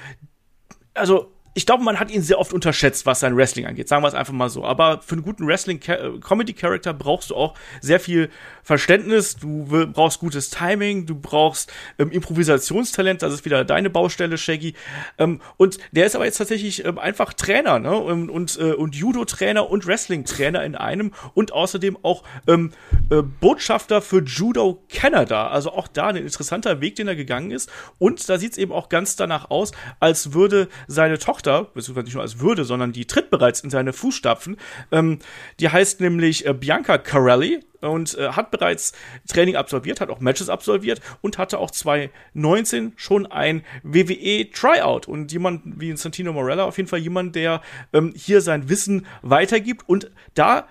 [0.95, 3.87] also ich glaube, man hat ihn sehr oft unterschätzt, was sein Wrestling angeht.
[3.87, 4.65] Sagen wir es einfach mal so.
[4.65, 8.29] Aber für einen guten Wrestling-Comedy-Character brauchst du auch sehr viel
[8.63, 9.35] Verständnis.
[9.35, 11.05] Du brauchst gutes Timing.
[11.05, 13.21] Du brauchst ähm, Improvisationstalent.
[13.21, 14.73] Das ist wieder deine Baustelle, Shaggy.
[15.19, 17.95] Ähm, und der ist aber jetzt tatsächlich ähm, einfach Trainer, ne?
[17.95, 21.11] Und, und, äh, und Judo-Trainer und Wrestling-Trainer in einem.
[21.35, 22.71] Und außerdem auch ähm,
[23.11, 25.49] äh, Botschafter für Judo Canada.
[25.49, 27.71] Also auch da ein interessanter Weg, den er gegangen ist.
[27.99, 32.05] Und da sieht es eben auch ganz danach aus, als würde seine Tochter Tochter, beziehungsweise
[32.05, 34.57] nicht nur als Würde, sondern die tritt bereits in seine Fußstapfen.
[34.91, 35.19] Ähm,
[35.59, 38.93] die heißt nämlich äh, Bianca Carelli und äh, hat bereits
[39.27, 45.31] Training absolviert, hat auch Matches absolviert und hatte auch 2019 schon ein WWE Tryout und
[45.31, 50.09] jemand wie Santino Morella auf jeden Fall jemand, der ähm, hier sein Wissen weitergibt und
[50.33, 50.67] da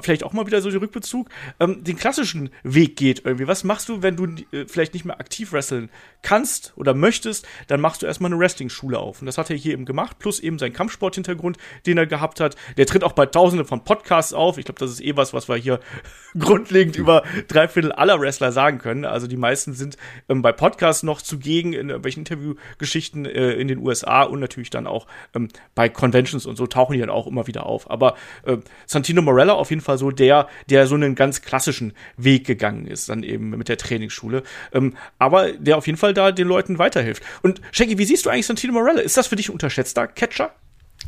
[0.00, 1.28] vielleicht auch mal wieder so den Rückbezug,
[1.60, 3.46] ähm, den klassischen Weg geht irgendwie.
[3.46, 5.90] Was machst du, wenn du äh, vielleicht nicht mehr aktiv wresteln
[6.22, 7.46] kannst oder möchtest?
[7.68, 9.20] Dann machst du erstmal eine Wrestling-Schule auf.
[9.20, 12.56] Und das hat er hier eben gemacht, plus eben sein Kampfsport-Hintergrund, den er gehabt hat.
[12.76, 14.58] Der tritt auch bei Tausende von Podcasts auf.
[14.58, 15.80] Ich glaube, das ist eh was, was wir hier
[16.38, 19.04] grundlegend über drei Viertel aller Wrestler sagen können.
[19.04, 19.96] Also die meisten sind
[20.28, 24.86] ähm, bei Podcasts noch zugegen, in irgendwelchen Interviewgeschichten äh, in den USA und natürlich dann
[24.86, 27.90] auch ähm, bei Conventions und so tauchen die dann auch immer wieder auf.
[27.90, 31.92] Aber äh, Santino Morella auf jeden Fall Fall so der, der so einen ganz klassischen
[32.16, 34.42] Weg gegangen ist, dann eben mit der Trainingsschule.
[34.72, 37.22] Ähm, aber der auf jeden Fall da den Leuten weiterhilft.
[37.42, 39.00] Und Shaggy, wie siehst du eigentlich Santino Morella?
[39.00, 40.50] Ist das für dich ein unterschätzter Catcher?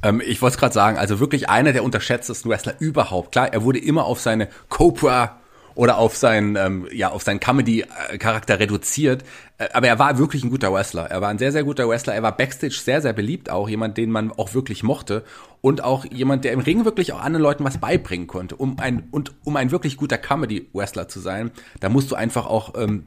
[0.03, 3.33] Ähm, ich wollte es gerade sagen, also wirklich einer der unterschätztesten Wrestler überhaupt.
[3.33, 5.41] Klar, er wurde immer auf seine Cobra
[5.79, 9.23] oder auf seinen, ähm, ja, auf seinen Comedy-Charakter reduziert.
[9.59, 11.09] Äh, aber er war wirklich ein guter Wrestler.
[11.09, 12.15] Er war ein sehr, sehr guter Wrestler.
[12.15, 13.69] Er war Backstage sehr, sehr beliebt auch.
[13.69, 15.23] Jemand, den man auch wirklich mochte.
[15.61, 18.57] Und auch jemand, der im Ring wirklich auch anderen Leuten was beibringen konnte.
[18.57, 22.75] Um ein, und um ein wirklich guter Comedy-Wrestler zu sein, da musst du einfach auch,
[22.77, 23.05] ähm,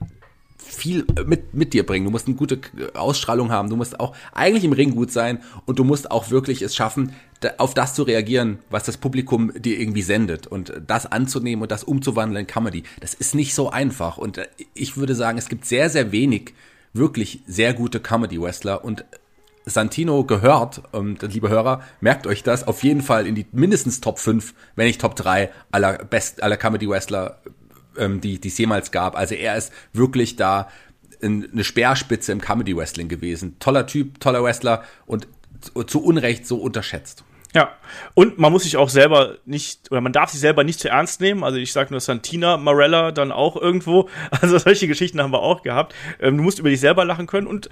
[0.58, 2.06] viel mit, mit dir bringen.
[2.06, 2.62] Du musst eine gute
[2.94, 3.70] Ausstrahlung haben.
[3.70, 7.14] Du musst auch eigentlich im Ring gut sein und du musst auch wirklich es schaffen,
[7.58, 11.84] auf das zu reagieren, was das Publikum dir irgendwie sendet und das anzunehmen und das
[11.84, 12.84] umzuwandeln in Comedy.
[13.00, 16.54] Das ist nicht so einfach und äh, ich würde sagen, es gibt sehr, sehr wenig
[16.94, 19.06] wirklich sehr gute Comedy-Wrestler und
[19.66, 24.20] Santino gehört, ähm, liebe Hörer, merkt euch das, auf jeden Fall in die mindestens Top
[24.20, 27.42] 5, wenn nicht Top 3 aller Best, aller Comedy-Wrestler,
[27.98, 29.16] ähm, die, die es jemals gab.
[29.16, 30.70] Also er ist wirklich da
[31.24, 33.58] eine Speerspitze im Comedy-Wrestling gewesen.
[33.60, 35.28] Toller Typ, toller Wrestler und
[35.86, 37.24] zu Unrecht so unterschätzt.
[37.54, 37.76] Ja,
[38.14, 41.20] und man muss sich auch selber nicht, oder man darf sich selber nicht zu ernst
[41.20, 41.44] nehmen.
[41.44, 44.10] Also ich sage nur Santina Marella dann auch irgendwo.
[44.42, 45.94] Also solche Geschichten haben wir auch gehabt.
[46.20, 47.70] Ähm, du musst über dich selber lachen können und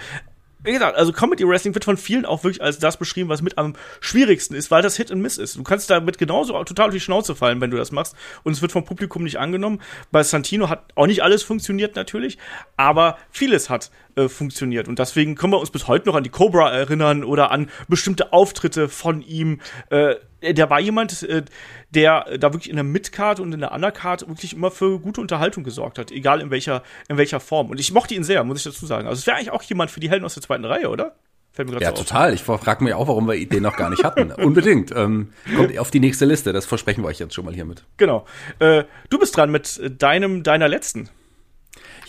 [0.62, 3.58] wie gesagt, also Comedy Wrestling wird von vielen auch wirklich als das beschrieben, was mit
[3.58, 5.56] am schwierigsten ist, weil das Hit and Miss ist.
[5.56, 8.16] Du kannst damit genauso total auf die Schnauze fallen, wenn du das machst.
[8.44, 9.82] Und es wird vom Publikum nicht angenommen.
[10.12, 12.38] Bei Santino hat auch nicht alles funktioniert natürlich,
[12.76, 14.88] aber vieles hat äh, funktioniert.
[14.88, 18.34] Und deswegen können wir uns bis heute noch an die Cobra erinnern oder an bestimmte
[18.34, 19.62] Auftritte von ihm.
[19.90, 21.44] Äh, der war jemand, äh,
[21.90, 25.64] der da wirklich in der Midcard und in der Undercard wirklich immer für gute Unterhaltung
[25.64, 27.70] gesorgt hat, egal in welcher, in welcher Form.
[27.70, 29.08] Und ich mochte ihn sehr, muss ich dazu sagen.
[29.08, 31.16] Also es wäre eigentlich auch jemand für die Helden aus der zweiten Reihe, oder?
[31.58, 32.34] ja, so total.
[32.34, 34.32] Ich frage mich auch, warum wir den noch gar nicht hatten.
[34.38, 34.94] Unbedingt.
[34.96, 36.54] Ähm, kommt auf die nächste Liste.
[36.54, 37.84] Das versprechen wir euch jetzt schon mal hiermit.
[37.98, 38.26] Genau.
[38.60, 41.10] Äh, du bist dran mit deinem, deiner letzten.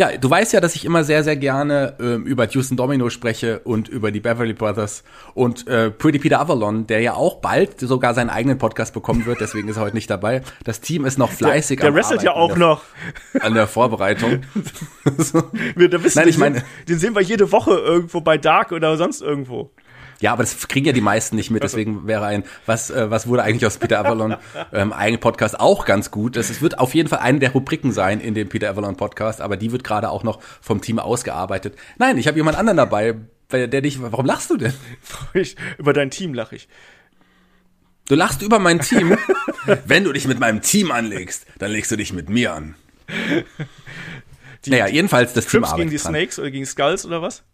[0.01, 3.59] Ja, du weißt ja, dass ich immer sehr, sehr gerne ähm, über Houston Domino spreche
[3.65, 8.15] und über die Beverly Brothers und äh, Pretty Peter Avalon, der ja auch bald sogar
[8.15, 10.41] seinen eigenen Podcast bekommen wird, deswegen ist er heute nicht dabei.
[10.65, 11.81] Das Team ist noch fleißig.
[11.81, 12.83] Der, der wrestelt ja auch der, noch.
[13.41, 14.41] An der Vorbereitung.
[15.75, 18.97] wir, da wissen, Nein, ich meine, den sehen wir jede Woche irgendwo bei Dark oder
[18.97, 19.71] sonst irgendwo.
[20.21, 23.27] Ja, aber das kriegen ja die meisten nicht mit, deswegen wäre ein, was, äh, was
[23.27, 24.37] wurde eigentlich aus Peter Avalon
[24.73, 26.37] ähm, eigenen Podcast auch ganz gut.
[26.37, 29.41] Das es wird auf jeden Fall eine der Rubriken sein in dem Peter Avalon Podcast,
[29.41, 31.77] aber die wird gerade auch noch vom Team ausgearbeitet.
[31.99, 33.17] Nein, ich habe jemand anderen dabei,
[33.51, 34.75] der dich, warum lachst du denn?
[35.33, 36.69] Ich, über dein Team lache ich.
[38.09, 39.17] Du lachst über mein Team?
[39.87, 42.75] Wenn du dich mit meinem Team anlegst, dann legst du dich mit mir an.
[44.65, 46.13] Die, naja, jedenfalls das Trips Team gegen die dran.
[46.13, 47.45] Snakes oder gegen Skulls oder was?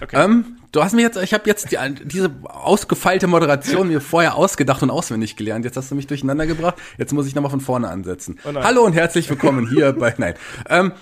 [0.00, 0.24] Okay.
[0.24, 4.82] Ähm, du hast mir jetzt, ich habe jetzt die, diese ausgefeilte Moderation mir vorher ausgedacht
[4.82, 5.64] und auswendig gelernt.
[5.64, 6.76] Jetzt hast du mich durcheinander gebracht.
[6.98, 8.38] Jetzt muss ich nochmal von vorne ansetzen.
[8.44, 10.34] Oh Hallo und herzlich willkommen hier bei, nein.
[10.68, 10.92] Ähm,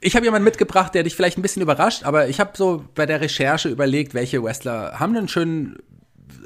[0.00, 3.06] ich habe jemanden mitgebracht, der dich vielleicht ein bisschen überrascht, aber ich habe so bei
[3.06, 5.78] der Recherche überlegt, welche Wrestler haben einen schönen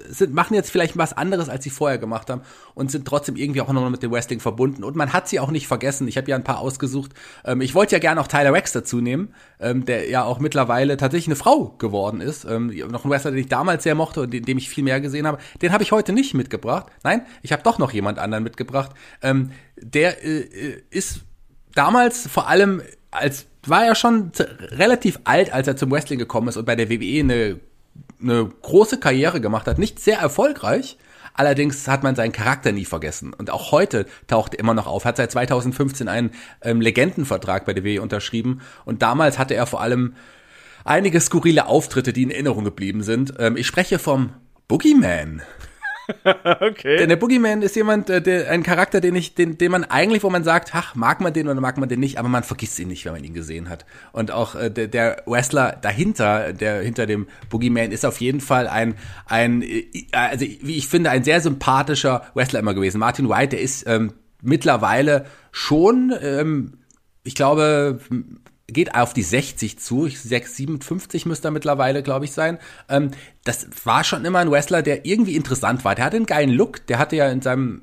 [0.09, 2.43] sind, machen jetzt vielleicht was anderes, als sie vorher gemacht haben
[2.75, 4.85] und sind trotzdem irgendwie auch noch mit dem Wrestling verbunden.
[4.85, 6.09] Und man hat sie auch nicht vergessen.
[6.09, 7.13] Ich habe ja ein paar ausgesucht.
[7.45, 10.97] Ähm, ich wollte ja gerne auch Tyler Rex dazu nehmen, ähm, der ja auch mittlerweile
[10.97, 12.45] tatsächlich eine Frau geworden ist.
[12.45, 15.01] Ähm, noch ein Wrestler, den ich damals sehr mochte und in dem ich viel mehr
[15.01, 15.39] gesehen habe.
[15.63, 16.87] Den habe ich heute nicht mitgebracht.
[17.03, 18.93] Nein, ich habe doch noch jemand anderen mitgebracht.
[19.23, 21.21] Ähm, der äh, ist
[21.75, 24.33] damals vor allem als war ja schon
[24.71, 27.61] relativ alt, als er zum Wrestling gekommen ist und bei der WWE eine
[28.21, 30.99] eine große Karriere gemacht hat, nicht sehr erfolgreich,
[31.39, 33.33] Allerdings hat man seinen Charakter nie vergessen.
[33.33, 35.05] Und auch heute taucht er immer noch auf.
[35.05, 38.61] Hat seit 2015 einen ähm, Legendenvertrag bei der WWE unterschrieben.
[38.85, 40.15] Und damals hatte er vor allem
[40.85, 43.35] einige skurrile Auftritte, die in Erinnerung geblieben sind.
[43.39, 44.31] Ähm, ich spreche vom
[44.67, 45.43] Boogeyman.
[46.61, 46.97] okay.
[46.97, 50.23] Denn der Boogeyman ist jemand, äh, der, ein Charakter, den ich, den, den man eigentlich,
[50.23, 52.79] wo man sagt, ach, mag man den oder mag man den nicht, aber man vergisst
[52.79, 53.85] ihn nicht, wenn man ihn gesehen hat.
[54.13, 58.69] Und auch äh, der, der Wrestler dahinter, der hinter dem Boogeyman, ist auf jeden Fall
[58.69, 58.95] ein,
[59.27, 62.99] ein, äh, also wie ich finde, ein sehr sympathischer Wrestler immer gewesen.
[62.99, 66.79] Martin White, der ist ähm, mittlerweile schon, ähm,
[67.25, 68.01] ich glaube,
[68.69, 70.09] geht auf die 60 zu.
[70.09, 72.59] 6, 57 müsste er mittlerweile, glaube ich, sein.
[72.89, 73.11] Ähm,
[73.45, 75.95] das war schon immer ein Wrestler, der irgendwie interessant war.
[75.95, 76.87] Der hatte einen geilen Look.
[76.87, 77.83] Der hatte ja in seinem,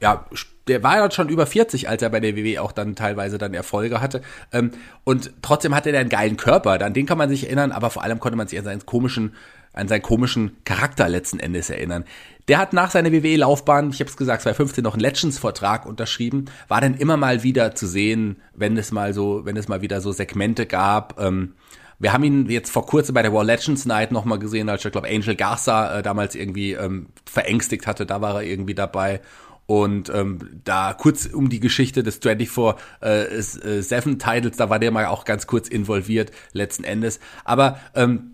[0.00, 0.26] ja,
[0.68, 3.54] der war ja schon über 40, als er bei der WWE auch dann teilweise dann
[3.54, 4.20] Erfolge hatte.
[4.52, 4.72] Ähm,
[5.04, 6.80] und trotzdem hatte er einen geilen Körper.
[6.84, 9.34] An den kann man sich erinnern, aber vor allem konnte man sich an seinen komischen
[9.72, 12.04] an seinen komischen Charakter letzten Endes erinnern.
[12.48, 16.80] Der hat nach seiner WWE-Laufbahn, ich habe es gesagt, 2015 noch einen Legends-Vertrag unterschrieben, war
[16.80, 20.10] dann immer mal wieder zu sehen, wenn es mal so, wenn es mal wieder so
[20.10, 21.20] Segmente gab.
[21.20, 21.54] Ähm,
[22.00, 24.90] wir haben ihn jetzt vor kurzem bei der War Legends Night nochmal gesehen, als ich
[24.90, 29.20] glaube Angel Garza äh, damals irgendwie ähm, verängstigt hatte, da war er irgendwie dabei.
[29.66, 34.90] Und ähm, da kurz um die Geschichte des 24 äh, 7 Titles, da war der
[34.90, 37.20] mal auch ganz kurz involviert, letzten Endes.
[37.44, 38.32] Aber ähm,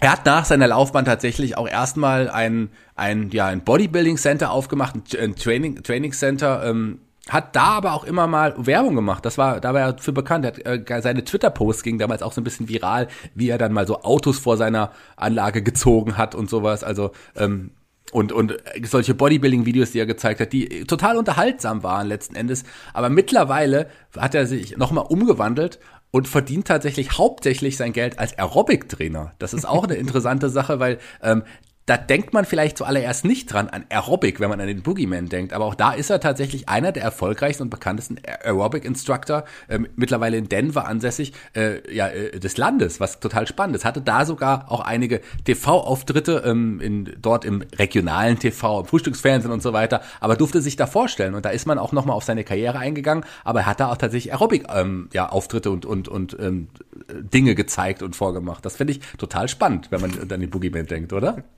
[0.00, 4.94] er hat nach seiner Laufbahn tatsächlich auch erstmal ein, ein, ja, ein Bodybuilding Center aufgemacht,
[5.14, 9.24] ein Training, Training Center, ähm, hat da aber auch immer mal Werbung gemacht.
[9.24, 10.44] Das war, da war er für bekannt.
[10.44, 13.72] Er hat, äh, seine Twitter-Posts ging damals auch so ein bisschen viral, wie er dann
[13.72, 16.82] mal so Autos vor seiner Anlage gezogen hat und sowas.
[16.82, 17.70] Also ähm,
[18.12, 22.64] und, und solche Bodybuilding-Videos, die er gezeigt hat, die total unterhaltsam waren letzten Endes.
[22.92, 25.78] Aber mittlerweile hat er sich nochmal umgewandelt
[26.10, 29.32] und verdient tatsächlich hauptsächlich sein Geld als Aerobic-Trainer.
[29.38, 31.42] Das ist auch eine interessante Sache, weil ähm,
[31.90, 35.52] da denkt man vielleicht zuallererst nicht dran an Aerobic, wenn man an den Boogeyman denkt.
[35.52, 40.48] Aber auch da ist er tatsächlich einer der erfolgreichsten und bekanntesten Aerobic-Instructor, äh, mittlerweile in
[40.48, 43.84] Denver ansässig, äh, ja, äh, des Landes, was total spannend ist.
[43.84, 49.60] Hatte da sogar auch einige TV-Auftritte ähm, in, dort im regionalen TV, im Frühstücksfernsehen und
[49.60, 51.34] so weiter, aber durfte sich da vorstellen.
[51.34, 53.96] Und da ist man auch nochmal auf seine Karriere eingegangen, aber er hat da auch
[53.96, 55.28] tatsächlich Aerobic-Auftritte ähm, ja,
[55.72, 56.68] und, und, und ähm,
[57.12, 58.64] Dinge gezeigt und vorgemacht.
[58.64, 61.42] Das finde ich total spannend, wenn man an den Boogeyman denkt, oder?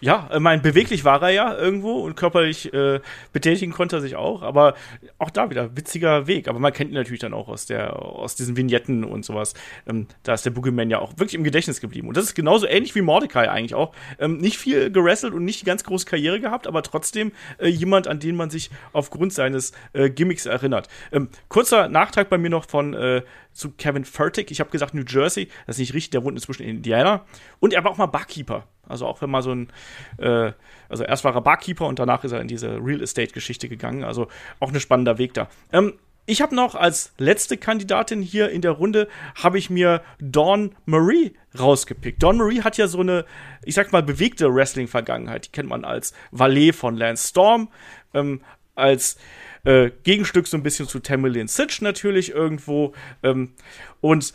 [0.00, 3.00] Ja, ich meine, beweglich war er ja irgendwo und körperlich äh,
[3.32, 4.74] betätigen konnte er sich auch, aber
[5.18, 6.48] auch da wieder witziger Weg.
[6.48, 9.54] Aber man kennt ihn natürlich dann auch aus der, aus diesen Vignetten und sowas.
[9.86, 12.08] Ähm, da ist der Boogeyman ja auch wirklich im Gedächtnis geblieben.
[12.08, 13.92] Und das ist genauso ähnlich wie Mordecai eigentlich auch.
[14.18, 18.08] Ähm, nicht viel gerasselt und nicht die ganz große Karriere gehabt, aber trotzdem äh, jemand,
[18.08, 20.88] an den man sich aufgrund seines äh, Gimmicks erinnert.
[21.12, 23.22] Ähm, kurzer Nachtrag bei mir noch von äh,
[23.56, 24.50] zu Kevin Furtick.
[24.50, 27.24] Ich habe gesagt New Jersey, das ist nicht richtig, der wohnt inzwischen in Indiana.
[27.60, 28.66] Und er war auch mal Barkeeper.
[28.88, 29.72] Also auch wenn mal so ein,
[30.18, 30.52] äh,
[30.88, 34.04] also erst war er Barkeeper und danach ist er in diese Real Estate-Geschichte gegangen.
[34.04, 34.28] Also
[34.60, 35.48] auch ein spannender Weg da.
[35.72, 35.94] Ähm,
[36.28, 41.34] ich habe noch als letzte Kandidatin hier in der Runde, habe ich mir Dawn Marie
[41.56, 42.20] rausgepickt.
[42.20, 43.24] Dawn Marie hat ja so eine,
[43.64, 45.46] ich sag mal, bewegte Wrestling-Vergangenheit.
[45.46, 47.68] Die kennt man als Valet von Lance Storm,
[48.12, 48.40] ähm,
[48.74, 49.18] als
[49.66, 52.94] äh, Gegenstück so ein bisschen zu Tamilin Sitch natürlich irgendwo.
[53.22, 53.52] Ähm,
[54.00, 54.32] und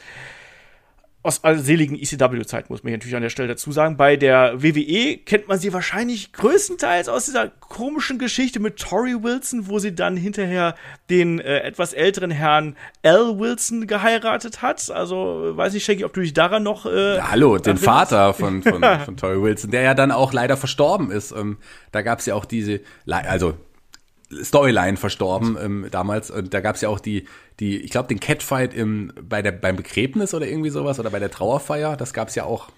[1.23, 3.95] aus aller seligen ECW-Zeit, muss man hier natürlich an der Stelle dazu sagen.
[3.95, 9.67] Bei der WWE kennt man sie wahrscheinlich größtenteils aus dieser komischen Geschichte mit Tori Wilson,
[9.67, 10.75] wo sie dann hinterher
[11.11, 14.89] den äh, etwas älteren Herrn Al Wilson geheiratet hat.
[14.89, 16.87] Also, weiß ich, Shaggy, ob du dich daran noch.
[16.87, 20.57] Äh, ja, hallo, den Vater von, von, von Tori Wilson, der ja dann auch leider
[20.57, 21.31] verstorben ist.
[21.31, 21.57] Ähm,
[21.91, 23.53] da gab es ja auch diese, also
[24.43, 26.31] Storyline verstorben ähm, damals.
[26.31, 27.25] Und da gab es ja auch die,
[27.59, 31.19] die, ich glaube, den Catfight im, bei der, beim Begräbnis oder irgendwie sowas oder bei
[31.19, 31.97] der Trauerfeier.
[31.97, 32.69] Das gab es ja auch.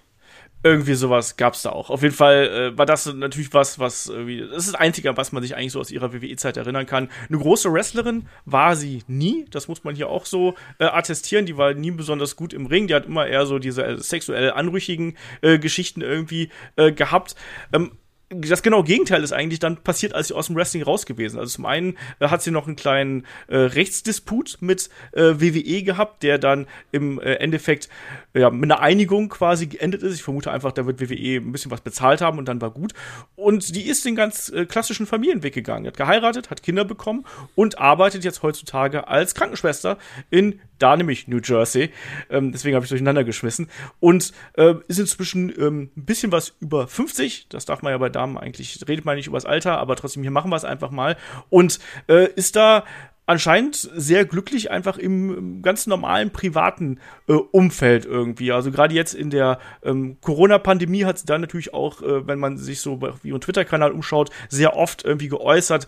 [0.66, 1.90] Irgendwie sowas gab es da auch.
[1.90, 5.34] Auf jeden Fall äh, war das natürlich was, was irgendwie, das ist das Einzige, was
[5.34, 7.10] man sich eigentlich so aus ihrer WWE-Zeit erinnern kann.
[7.28, 11.46] Eine große Wrestlerin war sie nie, das muss man hier auch so äh, attestieren.
[11.46, 14.52] Die war nie besonders gut im Ring, die hat immer eher so diese äh, sexuell
[14.52, 17.36] anrüchigen äh, Geschichten irgendwie äh, gehabt.
[17.74, 17.92] Ähm,
[18.36, 21.40] das genau Gegenteil ist eigentlich dann passiert, als sie aus dem Wrestling raus gewesen.
[21.40, 26.24] Also zum einen äh, hat sie noch einen kleinen äh, Rechtsdisput mit äh, WWE gehabt,
[26.24, 27.90] der dann im äh, Endeffekt
[28.34, 30.16] ja, mit einer Einigung quasi geendet ist.
[30.16, 32.94] Ich vermute einfach, da wird WWE ein bisschen was bezahlt haben und dann war gut.
[33.36, 35.88] Und die ist den ganz äh, klassischen Familienweg gegangen.
[35.88, 39.98] Hat geheiratet, hat Kinder bekommen und arbeitet jetzt heutzutage als Krankenschwester
[40.30, 41.92] in da nämlich New Jersey.
[42.30, 43.70] Ähm, deswegen habe ich durcheinander geschmissen.
[44.00, 47.48] Und äh, ist inzwischen ähm, ein bisschen was über 50.
[47.50, 50.24] Das darf man ja bei Damen eigentlich, redet man nicht über das Alter, aber trotzdem,
[50.24, 51.18] hier machen wir es einfach mal.
[51.50, 52.84] Und äh, ist da
[53.26, 58.52] anscheinend sehr glücklich einfach im ganz normalen privaten äh, Umfeld irgendwie.
[58.52, 62.58] Also gerade jetzt in der ähm, Corona-Pandemie hat sie dann natürlich auch, äh, wenn man
[62.58, 65.88] sich so wie ihren Twitter-Kanal umschaut, sehr oft irgendwie geäußert.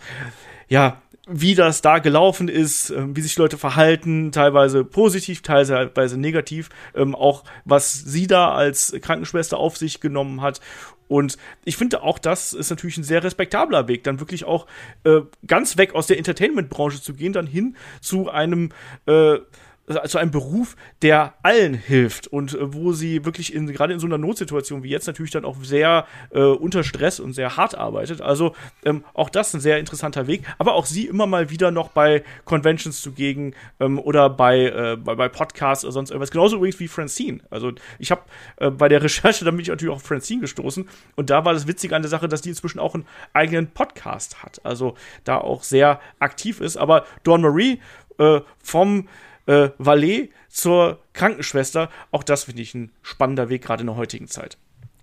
[0.68, 6.68] Ja, wie das da gelaufen ist, ähm, wie sich Leute verhalten, teilweise positiv, teilweise negativ,
[6.94, 10.60] ähm, auch was sie da als Krankenschwester auf sich genommen hat.
[11.08, 14.66] Und ich finde auch, das ist natürlich ein sehr respektabler Weg, dann wirklich auch
[15.04, 18.70] äh, ganz weg aus der Entertainment-Branche zu gehen, dann hin zu einem
[19.06, 19.38] äh,
[19.86, 24.06] also einem Beruf, der allen hilft und äh, wo sie wirklich in, gerade in so
[24.06, 28.20] einer Notsituation wie jetzt natürlich dann auch sehr äh, unter Stress und sehr hart arbeitet.
[28.20, 30.42] Also ähm, auch das ein sehr interessanter Weg.
[30.58, 35.14] Aber auch sie immer mal wieder noch bei Conventions zugegen ähm, oder bei, äh, bei,
[35.14, 36.30] bei, Podcasts oder sonst irgendwas.
[36.30, 37.40] Genauso übrigens wie Francine.
[37.50, 38.22] Also ich habe
[38.56, 41.52] äh, bei der Recherche, da bin ich natürlich auch auf Francine gestoßen und da war
[41.52, 44.60] das Witzige an der Sache, dass die inzwischen auch einen eigenen Podcast hat.
[44.64, 44.94] Also
[45.24, 46.76] da auch sehr aktiv ist.
[46.76, 47.80] Aber Dawn Marie
[48.18, 49.08] äh, vom
[49.46, 51.90] äh, Valet zur Krankenschwester.
[52.10, 54.58] Auch das finde ich ein spannender Weg, gerade in der heutigen Zeit.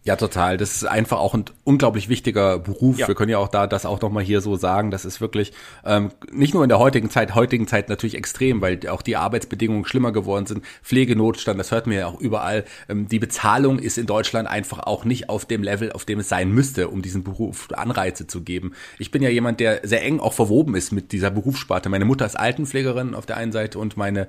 [0.06, 0.58] Ja, total.
[0.58, 3.00] Das ist einfach auch ein unglaublich wichtiger Beruf.
[3.00, 3.08] Ja.
[3.08, 4.92] Wir können ja auch da das auch nochmal hier so sagen.
[4.92, 5.54] Das ist wirklich
[5.86, 9.86] ähm, nicht nur in der heutigen Zeit, heutigen Zeit natürlich extrem, weil auch die Arbeitsbedingungen
[9.86, 10.66] schlimmer geworden sind.
[10.84, 12.66] Pflegenotstand, das hört man ja auch überall.
[12.90, 16.28] Ähm, die Bezahlung ist in Deutschland einfach auch nicht auf dem Level, auf dem es
[16.28, 18.74] sein müsste, um diesen Beruf Anreize zu geben.
[19.00, 21.88] Ich bin ja jemand, der sehr eng auch verwoben ist mit dieser Berufssparte.
[21.88, 24.28] Meine Mutter ist Altenpflegerin auf der einen Seite und meine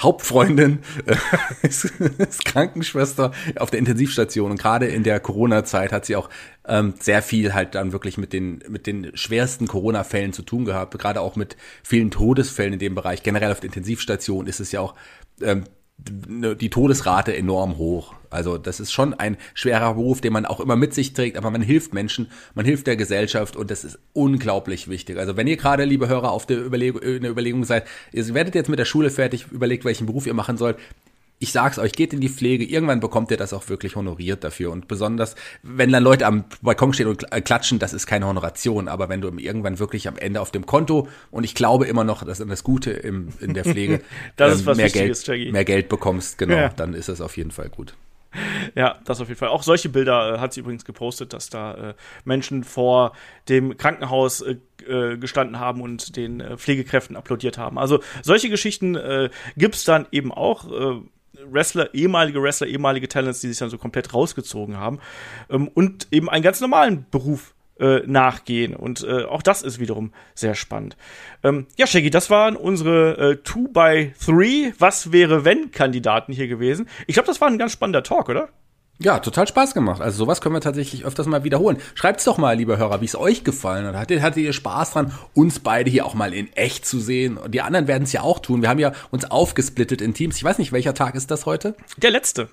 [0.00, 1.16] Hauptfreundin äh,
[1.66, 6.28] ist, ist Krankenschwester auf der Intensivstation und gerade in der Corona-Zeit hat sie auch
[6.66, 10.98] ähm, sehr viel halt dann wirklich mit den mit den schwersten Corona-Fällen zu tun gehabt,
[10.98, 13.22] gerade auch mit vielen Todesfällen in dem Bereich.
[13.22, 14.94] Generell auf der Intensivstation ist es ja auch
[15.42, 15.64] ähm,
[16.08, 18.14] die Todesrate enorm hoch.
[18.30, 21.50] Also das ist schon ein schwerer Beruf, den man auch immer mit sich trägt, aber
[21.50, 25.18] man hilft Menschen, man hilft der Gesellschaft und das ist unglaublich wichtig.
[25.18, 28.54] Also wenn ihr gerade, liebe Hörer, auf der Überlegung, in der Überlegung seid, ihr werdet
[28.54, 30.76] jetzt mit der Schule fertig, überlegt, welchen Beruf ihr machen sollt,
[31.42, 34.70] ich sag's euch, geht in die Pflege, irgendwann bekommt ihr das auch wirklich honoriert dafür.
[34.70, 38.88] Und besonders, wenn dann Leute am Balkon stehen und klatschen, das ist keine Honoration.
[38.88, 42.24] Aber wenn du irgendwann wirklich am Ende auf dem Konto, und ich glaube immer noch,
[42.24, 44.02] dass das Gute im, in der Pflege
[44.36, 46.68] das ähm, mehr, Geld, mehr Geld bekommst, genau, ja.
[46.68, 47.94] dann ist es auf jeden Fall gut.
[48.74, 49.48] Ja, das auf jeden Fall.
[49.48, 53.12] Auch solche Bilder äh, hat sie übrigens gepostet, dass da äh, Menschen vor
[53.48, 57.78] dem Krankenhaus äh, äh gestanden haben und den äh, Pflegekräften applaudiert haben.
[57.78, 60.68] Also solche Geschichten äh, gibt's dann eben auch.
[61.48, 64.98] Wrestler, ehemalige Wrestler, ehemalige Talents, die sich dann so komplett rausgezogen haben
[65.48, 68.74] ähm, und eben einen ganz normalen Beruf äh, nachgehen.
[68.74, 70.96] Und äh, auch das ist wiederum sehr spannend.
[71.42, 76.88] Ähm, ja, Shaggy, das waren unsere 2x3 äh, Was wäre wenn Kandidaten hier gewesen.
[77.06, 78.50] Ich glaube, das war ein ganz spannender Talk, oder?
[79.02, 80.02] Ja, total Spaß gemacht.
[80.02, 81.78] Also sowas können wir tatsächlich öfters mal wiederholen.
[81.94, 83.96] Schreibt's doch mal, lieber Hörer, wie es euch gefallen hat.
[83.96, 87.38] Hattet, hattet ihr Spaß dran, uns beide hier auch mal in echt zu sehen?
[87.38, 88.60] Und die anderen werden es ja auch tun.
[88.60, 90.36] Wir haben ja uns aufgesplittet in Teams.
[90.36, 91.74] Ich weiß nicht, welcher Tag ist das heute?
[91.96, 92.50] Der letzte.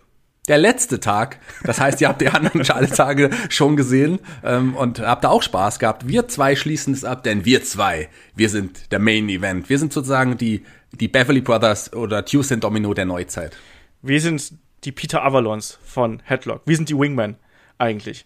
[0.48, 1.40] Der letzte Tag.
[1.66, 5.44] Das heißt, ihr habt die anderen alle Tage schon gesehen ähm, und habt da auch
[5.44, 6.08] Spaß gehabt.
[6.08, 8.08] Wir zwei schließen es ab, denn wir zwei,
[8.38, 9.68] wir sind der Main Event.
[9.68, 13.58] Wir sind sozusagen die, die Beverly Brothers oder Tuesday Domino der Neuzeit.
[14.02, 16.62] Wir sind die Peter Avalons von Headlock.
[16.66, 17.38] Wir sind die Wingmen
[17.78, 18.26] eigentlich.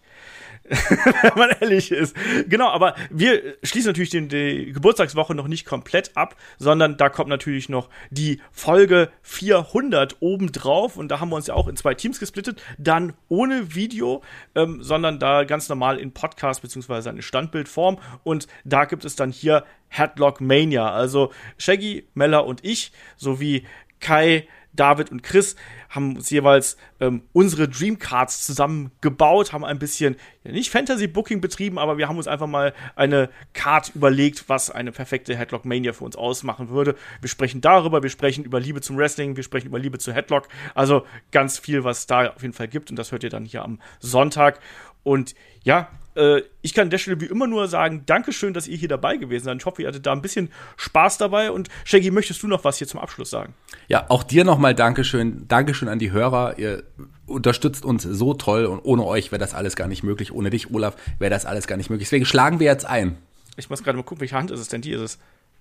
[1.22, 2.16] Wenn man ehrlich ist.
[2.48, 7.28] Genau, aber wir schließen natürlich den, die Geburtstagswoche noch nicht komplett ab, sondern da kommt
[7.28, 11.94] natürlich noch die Folge 400 obendrauf und da haben wir uns ja auch in zwei
[11.94, 14.22] Teams gesplittet, dann ohne Video,
[14.54, 19.32] ähm, sondern da ganz normal in Podcast beziehungsweise eine Standbildform und da gibt es dann
[19.32, 23.66] hier Headlock Mania, also Shaggy, Mella und ich sowie
[23.98, 25.56] Kai, David und Chris
[25.88, 31.98] haben uns jeweils ähm, unsere Dreamcards zusammengebaut, haben ein bisschen, ja, nicht Fantasy-Booking betrieben, aber
[31.98, 36.16] wir haben uns einfach mal eine Card überlegt, was eine perfekte Headlock Mania für uns
[36.16, 36.96] ausmachen würde.
[37.20, 40.48] Wir sprechen darüber, wir sprechen über Liebe zum Wrestling, wir sprechen über Liebe zu Headlock.
[40.74, 43.62] Also ganz viel, was da auf jeden Fall gibt und das hört ihr dann hier
[43.62, 44.60] am Sonntag.
[45.02, 48.76] Und ja, äh, ich kann an der Stelle wie immer nur sagen, Dankeschön, dass ihr
[48.76, 49.58] hier dabei gewesen seid.
[49.58, 51.50] Ich hoffe, ihr hattet da ein bisschen Spaß dabei.
[51.50, 53.54] Und Shaggy, möchtest du noch was hier zum Abschluss sagen?
[53.88, 55.46] Ja, auch dir nochmal Dankeschön.
[55.48, 56.58] Dankeschön an die Hörer.
[56.58, 56.84] Ihr
[57.26, 60.32] unterstützt uns so toll und ohne euch wäre das alles gar nicht möglich.
[60.32, 62.08] Ohne dich, Olaf, wäre das alles gar nicht möglich.
[62.08, 63.16] Deswegen schlagen wir jetzt ein.
[63.56, 64.82] Ich muss gerade mal gucken, welche Hand ist es denn?
[64.82, 65.18] Die ist es.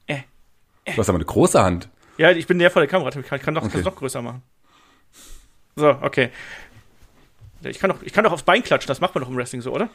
[0.07, 0.19] Äh,
[0.85, 0.93] äh.
[0.93, 1.89] Du hast aber eine große Hand.
[2.17, 3.09] Ja, ich bin näher vor der Kamera.
[3.09, 3.81] Ich kann, doch, okay.
[3.81, 4.41] noch größer machen.
[5.75, 6.29] So, okay.
[7.63, 9.61] Ich kann, doch, ich kann doch aufs Bein klatschen, das macht man doch im Wrestling
[9.61, 9.89] so, oder?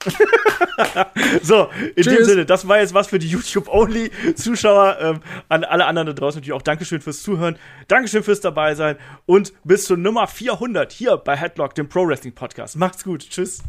[1.42, 2.16] so, in Tschüss.
[2.16, 4.96] dem Sinne, das war jetzt was für die YouTube-Only-Zuschauer.
[5.00, 7.58] Ähm, an alle anderen da draußen natürlich auch Dankeschön fürs Zuhören.
[7.88, 8.96] Dankeschön fürs dabei sein
[9.26, 12.76] und bis zur Nummer 400 hier bei Headlock, dem Pro Wrestling Podcast.
[12.76, 13.28] Macht's gut.
[13.28, 13.62] Tschüss.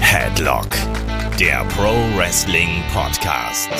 [0.00, 0.68] Headlock,
[1.40, 3.70] der Pro Wrestling Podcast.